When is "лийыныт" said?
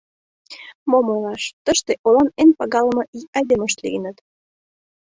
3.83-4.17